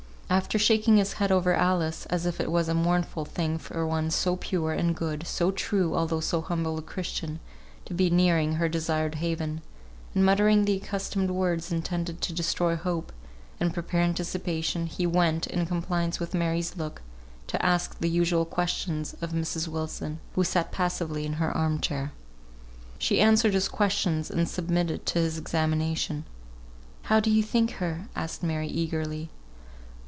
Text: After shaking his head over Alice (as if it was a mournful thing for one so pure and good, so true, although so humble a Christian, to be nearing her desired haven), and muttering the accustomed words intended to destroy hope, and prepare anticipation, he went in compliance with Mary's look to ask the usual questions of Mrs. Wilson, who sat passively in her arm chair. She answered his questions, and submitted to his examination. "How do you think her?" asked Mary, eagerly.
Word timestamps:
After 0.31 0.57
shaking 0.57 0.95
his 0.95 1.11
head 1.19 1.29
over 1.29 1.53
Alice 1.53 2.05
(as 2.05 2.25
if 2.25 2.39
it 2.39 2.49
was 2.49 2.69
a 2.69 2.73
mournful 2.73 3.25
thing 3.25 3.57
for 3.57 3.85
one 3.85 4.09
so 4.09 4.37
pure 4.37 4.71
and 4.71 4.95
good, 4.95 5.27
so 5.27 5.51
true, 5.51 5.93
although 5.93 6.21
so 6.21 6.39
humble 6.39 6.77
a 6.77 6.81
Christian, 6.81 7.41
to 7.83 7.93
be 7.93 8.09
nearing 8.09 8.53
her 8.53 8.69
desired 8.69 9.15
haven), 9.15 9.59
and 10.15 10.23
muttering 10.25 10.63
the 10.63 10.77
accustomed 10.77 11.31
words 11.31 11.69
intended 11.69 12.21
to 12.21 12.31
destroy 12.31 12.77
hope, 12.77 13.11
and 13.59 13.73
prepare 13.73 13.99
anticipation, 13.99 14.85
he 14.85 15.05
went 15.05 15.47
in 15.47 15.65
compliance 15.65 16.17
with 16.21 16.33
Mary's 16.33 16.77
look 16.77 17.01
to 17.47 17.61
ask 17.63 17.99
the 17.99 18.09
usual 18.09 18.45
questions 18.45 19.13
of 19.19 19.33
Mrs. 19.33 19.67
Wilson, 19.67 20.21
who 20.35 20.45
sat 20.45 20.71
passively 20.71 21.25
in 21.25 21.33
her 21.43 21.51
arm 21.51 21.81
chair. 21.81 22.13
She 22.97 23.19
answered 23.19 23.53
his 23.53 23.67
questions, 23.67 24.31
and 24.31 24.47
submitted 24.47 25.05
to 25.07 25.19
his 25.19 25.37
examination. 25.37 26.23
"How 27.03 27.19
do 27.19 27.29
you 27.29 27.43
think 27.43 27.71
her?" 27.73 28.07
asked 28.15 28.41
Mary, 28.41 28.69
eagerly. 28.69 29.29